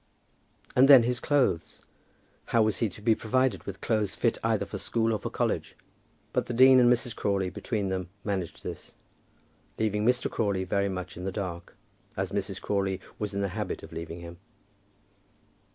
And 0.75 0.87
then 0.87 1.03
his 1.03 1.19
clothes! 1.19 1.83
How 2.45 2.63
was 2.63 2.79
he 2.79 2.89
to 2.89 3.03
be 3.03 3.13
provided 3.13 3.65
with 3.65 3.81
clothes 3.81 4.15
fit 4.15 4.39
either 4.43 4.65
for 4.65 4.79
school 4.79 5.13
or 5.13 5.19
for 5.19 5.29
college? 5.29 5.75
But 6.33 6.47
the 6.47 6.55
dean 6.55 6.79
and 6.79 6.91
Mrs. 6.91 7.15
Crawley 7.15 7.51
between 7.51 7.89
them 7.89 8.09
managed 8.23 8.63
this, 8.63 8.95
leaving 9.77 10.03
Mr. 10.03 10.27
Crawley 10.27 10.63
very 10.63 10.89
much 10.89 11.17
in 11.17 11.23
the 11.25 11.31
dark, 11.31 11.75
as 12.17 12.31
Mrs. 12.31 12.59
Crawley 12.59 12.99
was 13.19 13.35
in 13.35 13.41
the 13.41 13.49
habit 13.49 13.83
of 13.83 13.93
leaving 13.93 14.21
him. 14.21 14.39